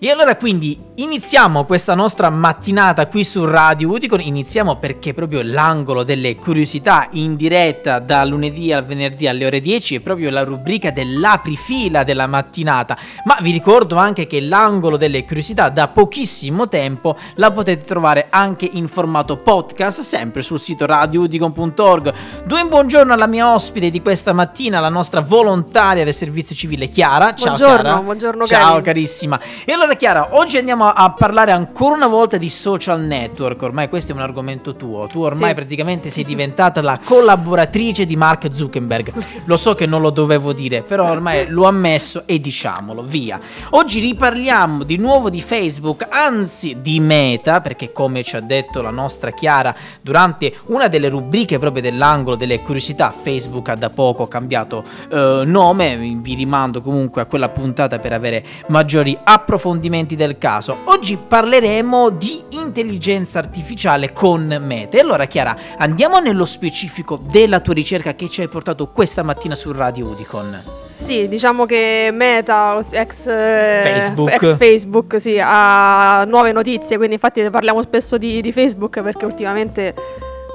[0.00, 6.02] E allora quindi iniziamo questa nostra mattinata qui su Radio Uticon, iniziamo perché proprio l'angolo
[6.02, 10.90] delle curiosità in diretta da lunedì al venerdì alle ore 10 è proprio la rubrica
[10.90, 17.52] dell'aprifila della mattinata, ma vi ricordo anche che l'angolo delle curiosità da pochissimo tempo la
[17.52, 22.14] potete trovare anche in formato podcast sempre sul sito radiouticon.org.
[22.44, 26.88] Do un buongiorno alla mia ospite di questa mattina, la nostra volontaria del servizio civile
[26.88, 27.32] Chiara.
[27.32, 28.00] Ciao buongiorno, Chiara.
[28.00, 28.82] Buongiorno, Ciao cari.
[28.82, 29.40] carissima.
[29.64, 33.62] E allora Chiara, oggi andiamo a parlare ancora una volta di social network.
[33.62, 35.06] Ormai questo è un argomento tuo.
[35.06, 35.54] Tu ormai Sì.
[35.54, 39.12] praticamente sei diventata la collaboratrice di Mark Zuckerberg.
[39.44, 43.38] Lo so che non lo dovevo dire, però ormai l'ho ammesso e diciamolo, via.
[43.70, 48.90] Oggi riparliamo di nuovo di Facebook, anzi di Meta, perché come ci ha detto la
[48.90, 54.82] nostra Chiara durante una delle rubriche proprio dell'angolo delle curiosità, Facebook ha da poco cambiato
[55.10, 60.78] eh, nome, vi rimando comunque a quella puntata per avere maggiori approfondimenti del caso.
[60.84, 64.96] Oggi parleremo di intelligenza artificiale con Meta.
[64.96, 69.54] E allora Chiara, andiamo nello specifico della tua ricerca che ci hai portato questa mattina
[69.54, 70.62] su Radio Udicon.
[70.94, 74.30] Sì, diciamo che Meta, ex eh, Facebook.
[74.30, 79.94] ex Facebook, sì, ha nuove notizie, quindi infatti parliamo spesso di, di Facebook perché ultimamente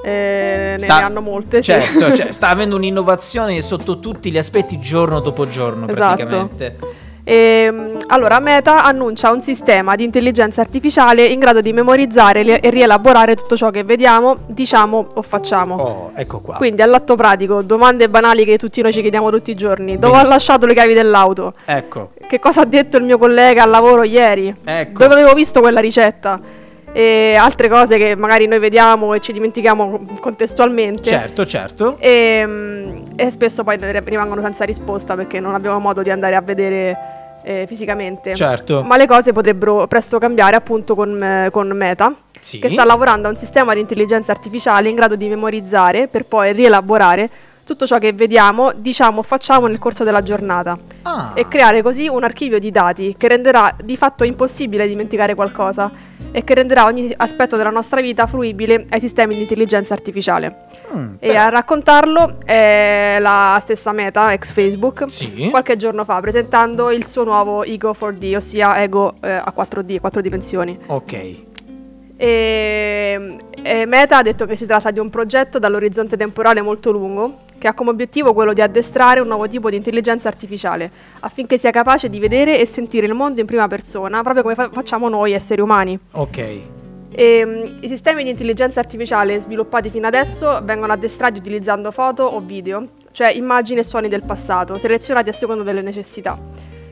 [0.02, 1.62] eh, ne, Sta- ne hanno molte.
[1.62, 1.72] sì.
[1.72, 6.16] Certo, cioè, sta avendo un'innovazione sotto tutti gli aspetti giorno dopo giorno Esatto.
[6.16, 6.76] praticamente.
[7.32, 13.36] Ehm, allora, Meta annuncia un sistema di intelligenza artificiale in grado di memorizzare e rielaborare
[13.36, 15.74] tutto ciò che vediamo, diciamo o facciamo.
[15.76, 16.56] Oh, ecco qua.
[16.56, 19.92] Quindi all'atto pratico, domande banali che tutti noi ci chiediamo tutti i giorni.
[19.92, 20.32] Dove ho Benissimo.
[20.32, 21.54] lasciato le chiavi dell'auto?
[21.66, 24.52] Ecco, Che cosa ha detto il mio collega al lavoro ieri?
[24.64, 25.02] ecco.
[25.04, 26.40] Dove avevo visto quella ricetta?
[26.92, 31.04] E altre cose che magari noi vediamo e ci dimentichiamo contestualmente.
[31.04, 31.96] Certo, certo.
[32.00, 36.40] E, mm, e spesso poi rimangono senza risposta perché non abbiamo modo di andare a
[36.40, 37.09] vedere
[37.42, 38.34] eh, fisicamente.
[38.34, 38.82] Certo.
[38.82, 42.58] Ma le cose potrebbero presto cambiare appunto con, eh, con Meta, Sì.
[42.58, 46.52] che sta lavorando a un sistema di intelligenza artificiale in grado di memorizzare per poi
[46.52, 47.28] rielaborare
[47.70, 51.30] tutto ciò che vediamo, diciamo, facciamo nel corso della giornata Ah.
[51.34, 55.88] e creare così un archivio di dati che renderà di fatto impossibile dimenticare qualcosa
[56.32, 60.56] e che renderà ogni aspetto della nostra vita fruibile ai sistemi di intelligenza artificiale.
[60.96, 65.48] Mm, E a raccontarlo è la stessa Meta, ex Facebook, Sì.
[65.50, 70.20] qualche giorno fa, presentando il suo nuovo Ego 4D, ossia Ego eh, a 4D, 4
[70.20, 70.76] dimensioni.
[70.86, 71.36] Ok.
[72.16, 77.38] E, e Meta ha detto che si tratta di un progetto dall'orizzonte temporale molto lungo,
[77.60, 80.90] che ha come obiettivo quello di addestrare un nuovo tipo di intelligenza artificiale,
[81.20, 84.70] affinché sia capace di vedere e sentire il mondo in prima persona, proprio come fa-
[84.72, 85.98] facciamo noi esseri umani.
[86.12, 86.38] Ok.
[87.12, 92.40] E, mm, I sistemi di intelligenza artificiale sviluppati fino adesso vengono addestrati utilizzando foto o
[92.40, 96.38] video, cioè immagini e suoni del passato, selezionati a seconda delle necessità.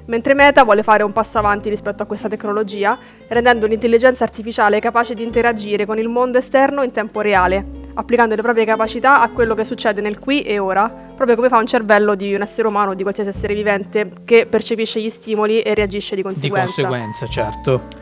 [0.04, 2.98] Mentre Meta vuole fare un passo avanti rispetto a questa tecnologia,
[3.28, 7.64] rendendo l'intelligenza artificiale capace di interagire con il mondo esterno in tempo reale,
[7.98, 11.58] applicando le proprie capacità a quello che succede nel qui e ora, proprio come fa
[11.58, 15.60] un cervello di un essere umano o di qualsiasi essere vivente che percepisce gli stimoli
[15.60, 16.82] e reagisce di Di conseguenza.
[16.82, 17.97] conseguenza, certo.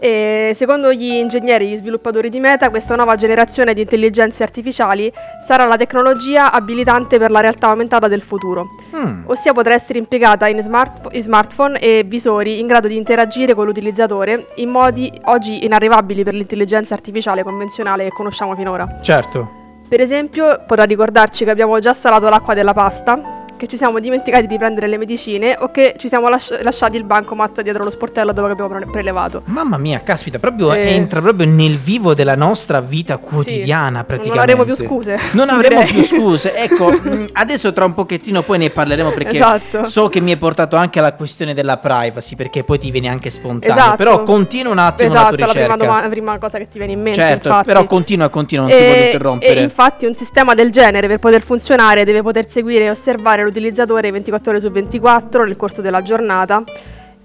[0.00, 5.12] E secondo gli ingegneri e gli sviluppatori di Meta, questa nuova generazione di intelligenze artificiali
[5.44, 9.24] sarà la tecnologia abilitante per la realtà aumentata del futuro, Mm.
[9.26, 13.66] ossia potrà essere impiegata in, smart- in smartphone e visori in grado di interagire con
[13.66, 18.96] l'utilizzatore in modi oggi inarrivabili per l'intelligenza artificiale convenzionale che conosciamo finora.
[19.00, 19.50] Certo.
[19.88, 24.46] Per esempio, potrà ricordarci che abbiamo già salato l'acqua della pasta, che ci siamo dimenticati
[24.46, 28.32] di prendere le medicine o che ci siamo lasci- lasciati il bancomat dietro lo sportello
[28.32, 29.42] dove abbiamo pre- prelevato.
[29.46, 30.94] Mamma mia, caspita, proprio Eh.
[30.94, 34.28] entra proprio nel vivo della nostra vita quotidiana Sì, praticamente.
[34.28, 35.18] Non avremo più scuse.
[35.32, 35.92] Non avremo direi.
[35.92, 36.54] più scuse.
[36.54, 39.84] Ecco, mh, adesso tra un pochettino poi ne parleremo perché Esatto.
[39.84, 43.28] so che mi hai portato anche alla questione della privacy perché poi ti viene anche
[43.30, 43.76] spontaneo.
[43.76, 43.96] Esatto.
[43.96, 45.84] Però continua un attimo Esatto, la tua la prima, ricerca.
[45.84, 47.18] doma- la prima cosa che ti viene in mente.
[47.18, 47.66] certo, infatti.
[47.66, 49.54] però continua, continua, non ti E- voglio interrompere.
[49.54, 54.10] E infatti un sistema del genere per poter funzionare deve poter seguire e osservare l'utilizzatore
[54.10, 56.62] 24 ore su 24 nel corso della giornata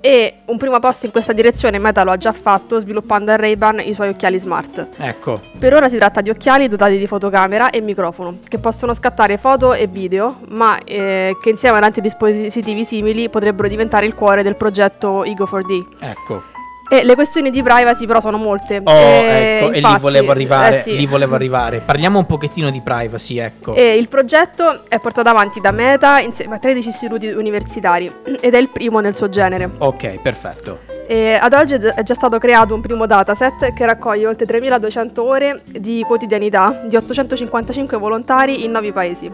[0.06, 3.80] e un primo passo in questa direzione Meta lo ha già fatto sviluppando a Ray-Ban
[3.86, 4.90] i suoi occhiali smart.
[4.98, 9.38] Ecco, Per ora si tratta di occhiali dotati di fotocamera e microfono, che possono scattare
[9.38, 14.44] foto e video, ma eh, che insieme ad altri dispositivi simili potrebbero diventare il cuore
[14.44, 15.86] del progetto Ego 4D.
[16.00, 16.63] ecco.
[16.94, 18.80] E le questioni di privacy però sono molte.
[18.84, 20.96] Oh, E ecco, e lì infatti- volevo arrivare, eh sì.
[20.96, 21.80] lì volevo arrivare.
[21.80, 23.74] Parliamo un pochettino di privacy, ecco.
[23.74, 28.58] E il progetto è portato avanti da Meta insieme a 13 istituti universitari ed è
[28.60, 29.68] il primo nel suo genere.
[29.80, 30.92] Ok, perfetto.
[31.08, 35.62] E ad oggi è già stato creato un primo dataset che raccoglie oltre 3200 ore
[35.66, 39.32] di quotidianità di 855 volontari in 9 paesi.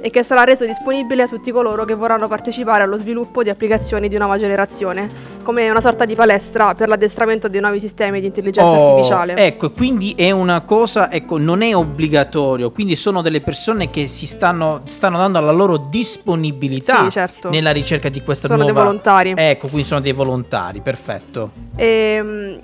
[0.00, 4.08] E che sarà reso disponibile a tutti coloro che vorranno partecipare allo sviluppo di applicazioni
[4.08, 5.08] di nuova generazione,
[5.42, 9.34] come una sorta di palestra per l'addestramento dei nuovi sistemi di intelligenza Oh, artificiale.
[9.36, 14.26] Ecco, quindi è una cosa, ecco, non è obbligatorio, quindi sono delle persone che si
[14.26, 17.50] stanno, stanno dando la loro disponibilità Sì, certo.
[17.50, 18.84] nella ricerca di questa Sono dei nuova...
[18.86, 19.32] volontari.
[19.36, 21.50] Ecco, quindi sono dei volontari, perfetto.
[21.76, 22.54] E, mm,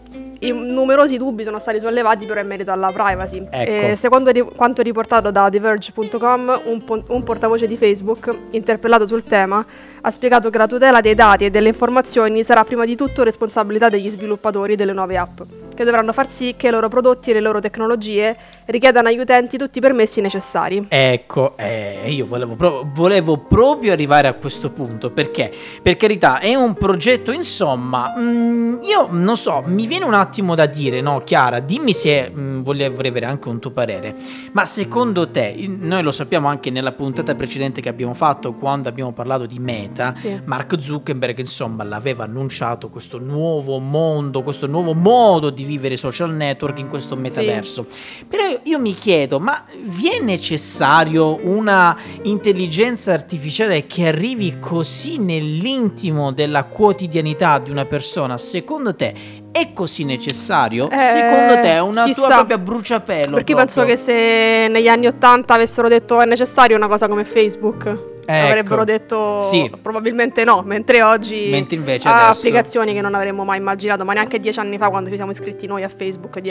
[0.47, 3.47] i numerosi dubbi sono stati sollevati però in merito alla privacy.
[3.49, 3.71] Ecco.
[3.71, 9.25] E secondo ri- quanto riportato da TheVerge.com, un, po- un portavoce di Facebook, interpellato sul
[9.25, 9.65] tema,
[10.01, 13.89] ha spiegato che la tutela dei dati e delle informazioni sarà prima di tutto responsabilità
[13.89, 15.41] degli sviluppatori delle nuove app,
[15.75, 19.57] che dovranno far sì che i loro prodotti e le loro tecnologie richiedano agli utenti
[19.59, 20.87] tutti i permessi necessari.
[20.89, 25.53] Ecco, eh, io volevo, pro- volevo proprio arrivare a questo punto perché,
[25.83, 30.67] per carità, è un progetto, insomma, mm, io non so, mi viene un attimo da
[30.67, 34.15] dire, no, Chiara, dimmi se mm, voglio- vorrei avere anche un tuo parere,
[34.53, 39.13] ma secondo te, noi lo sappiamo anche nella puntata precedente che abbiamo fatto quando abbiamo
[39.13, 40.41] parlato di Meta, Sì.
[40.45, 46.79] Mark Zuckerberg, insomma, l'aveva annunciato questo nuovo mondo, questo nuovo modo di vivere social network
[46.79, 47.87] in questo metaverso.
[48.29, 55.19] Però io, io mi chiedo, ma vi è necessario una intelligenza artificiale che arrivi così
[55.19, 58.39] nell'intimo della quotidianità di una persona?
[58.39, 59.15] Secondo te
[59.51, 60.91] è così necessario?
[60.91, 62.27] Eh, Secondo te è una tua chissà.
[62.29, 63.37] propria bruciapelo?
[63.37, 63.97] Perché io penso proprio?
[63.97, 68.47] che se negli anni 80 avessero detto è necessario una cosa come Facebook, Ecco.
[68.49, 69.71] avrebbero detto Sì.
[69.83, 74.13] probabilmente no, mentre oggi Mentre invece ha adesso- applicazioni che non avremmo mai immaginato, ma
[74.13, 76.51] neanche dieci anni fa quando ci siamo iscritti noi a Facebook, 10-15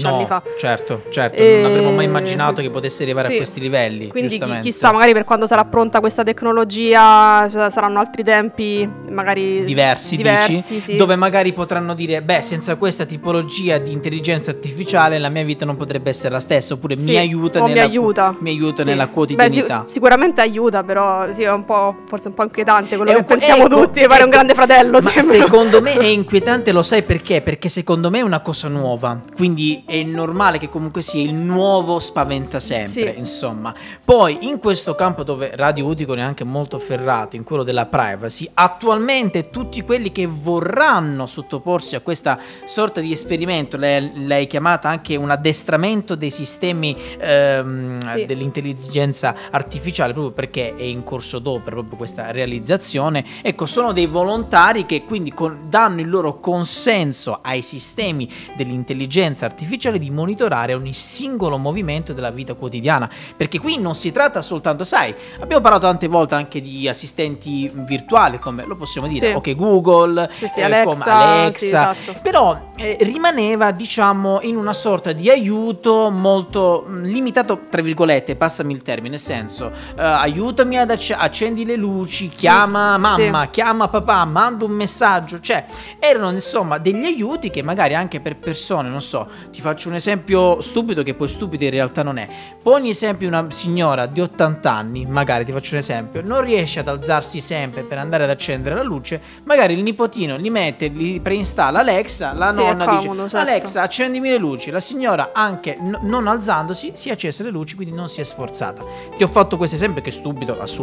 [0.00, 0.42] Certo, anni no, fa.
[0.58, 3.32] certo, certo, E- non avremmo mai immaginato che potesse arrivare Sì.
[3.34, 4.08] a questi livelli.
[4.08, 9.64] Quindi chi- chissà, magari per quando sarà pronta questa tecnologia sa- saranno altri tempi, magari
[9.64, 10.96] diversi, diversi dici, sì.
[10.96, 15.76] dove magari potranno dire, beh, senza questa tipologia di intelligenza artificiale la mia vita non
[15.76, 18.34] potrebbe essere la stessa, oppure mi aiuta, o mi nella, aiuta.
[18.38, 19.84] mi aiuta nella Beh, quotidianità.
[19.86, 23.20] sì- sicuramente aiuta, però sì, è un po', forse un po' inquietante quello È che
[23.20, 24.28] un pensiamo ecco, tutti, pare un ecco.
[24.28, 25.00] grande fratello.
[25.24, 27.40] Secondo me è inquietante, lo sai perché?
[27.42, 31.98] Perché secondo me è una cosa nuova, quindi è normale che comunque sia il nuovo
[31.98, 33.18] spaventa sempre, Sì.
[33.18, 33.74] insomma.
[34.04, 38.48] Poi in questo campo dove Radio Uticon è anche molto ferrato, in quello della privacy,
[38.54, 45.16] attualmente tutti quelli che vorranno sottoporsi a questa sorta di esperimento, lei, l'hai chiamata anche
[45.16, 48.24] un addestramento dei sistemi ehm, Sì.
[48.26, 54.86] dell'intelligenza artificiale, proprio perché è in corso d'opera proprio questa realizzazione, ecco, sono dei volontari
[54.86, 61.58] che quindi con- danno il loro consenso ai sistemi dell'intelligenza artificiale di monitorare ogni singolo
[61.58, 66.34] movimento della vita quotidiana, perché qui non si tratta soltanto, sai, abbiamo parlato tante volte
[66.34, 69.34] anche di assistenti virtuali, come lo possiamo dire, Sì.
[69.36, 71.66] ok Google, Sì, sì, eh, Alexa, Alexa,
[71.96, 72.18] esatto.
[72.22, 78.72] però eh, rimaneva diciamo in una sorta di aiuto molto mh, limitato tra virgolette passami
[78.72, 83.00] il termine nel senso eh, aiutami ad acc- accendi le luci chiama Sì.
[83.28, 85.40] mamma chiama papà manda un messaggio.
[85.40, 85.64] Cioè
[85.98, 90.60] erano insomma degli aiuti che magari anche per persone non so ti faccio un esempio
[90.60, 92.28] stupido che poi stupido in realtà non è.
[92.62, 96.88] Poni esempio una signora di 80 anni magari ti faccio un esempio non riesce ad
[96.88, 101.80] alzarsi sempre per andare ad accendere la luce magari il nipotino gli mette gli preinstalla
[101.80, 103.36] Alexa la Sì, nonna dice comodo, certo.
[103.36, 104.70] Alexa accendimi le luci.
[104.70, 108.24] La signora anche n- non alzandosi si è accesa le luci quindi non si è
[108.24, 108.82] sforzata.
[109.16, 110.73] Ti ho fatto questo esempio che è stupido assolutamente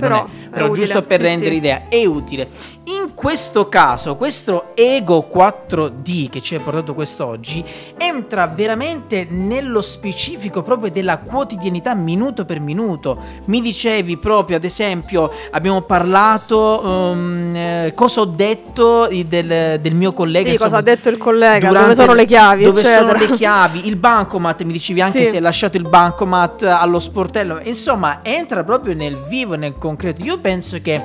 [0.00, 1.56] Però non è è però utile, giusto per sì, rendere sì.
[1.56, 2.48] idea è utile
[2.88, 7.64] in questo caso questo Ego 4D che ci hai portato quest'oggi
[7.98, 15.30] entra veramente nello specifico proprio della quotidianità minuto per minuto mi dicevi proprio ad esempio
[15.50, 20.82] abbiamo parlato um, eh, cosa ho detto del, del mio collega Sì, cosa insomma, ha
[20.94, 23.18] detto il collega, dove sono le chiavi, dove sono eccetera.
[23.30, 25.30] le chiavi il bancomat mi dicevi anche Sì.
[25.30, 30.22] se hai lasciato il bancomat allo sportello insomma entra proprio nel vivo nel concreto.
[30.22, 31.02] Io penso che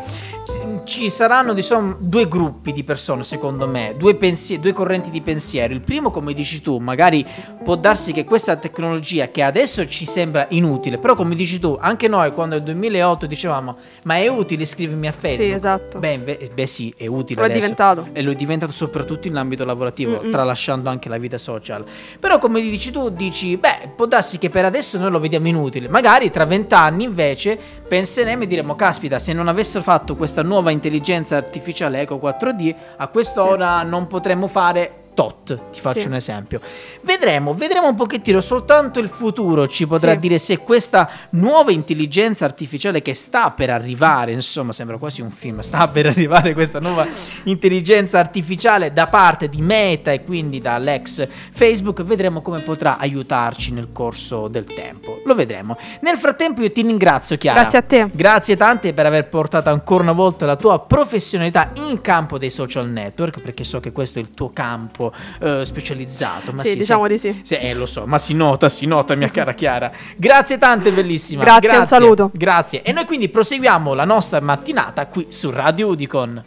[0.83, 5.73] ci saranno diciamo, due gruppi di persone secondo me due, pensie- due correnti di pensiero
[5.73, 7.25] il primo come dici tu magari
[7.63, 12.07] può darsi che questa tecnologia che adesso ci sembra inutile però come dici tu anche
[12.07, 15.99] noi quando nel 2008 dicevamo ma è utile iscrivermi a Facebook Sì, esatto.
[15.99, 18.07] beh, inve- beh sì è utile Lo è adesso diventato.
[18.11, 20.31] e lo è diventato soprattutto in ambito lavorativo, Mm-mm.
[20.31, 21.83] tralasciando anche la vita social.
[22.19, 25.87] Però, come dici tu, dici, beh, può darsi che per adesso noi lo vediamo inutile.
[25.89, 27.57] Magari tra vent'anni invece
[27.87, 33.09] penseremo e diremo, caspita, se non avessero fatto questa nuova intelligenza artificiale Eco 4D, a
[33.09, 36.07] quest'ora non potremmo fare tot, ti faccio Sì.
[36.07, 36.59] un esempio.
[37.01, 40.19] Vedremo, vedremo un pochettino, soltanto il futuro ci potrà Sì.
[40.19, 45.59] dire se questa nuova intelligenza artificiale che sta per arrivare, insomma sembra quasi un film,
[45.61, 47.07] sta per arrivare questa nuova
[47.43, 53.89] intelligenza artificiale da parte di Meta e quindi dall'ex Facebook, vedremo come potrà aiutarci nel
[53.91, 55.21] corso del tempo.
[55.25, 55.77] Lo vedremo.
[56.01, 57.61] Nel frattempo io ti ringrazio Chiara.
[57.61, 58.09] Grazie a te.
[58.11, 62.87] Grazie tante per aver portato ancora una volta la tua professionalità in campo dei social
[62.89, 65.00] network, perché so che questo è il tuo campo
[65.39, 66.51] eh, specializzato.
[66.51, 67.11] Ma Sì, sì, diciamo sì.
[67.11, 67.39] di sì.
[67.43, 69.91] Sì, eh, lo so, ma si nota, si nota, mia cara Chiara.
[70.15, 71.43] Grazie tante, bellissima.
[71.43, 72.29] Grazie, un saluto.
[72.33, 72.81] Grazie.
[72.83, 76.39] E noi quindi proseguiamo la nostra mattinata qui su Radio Udicon.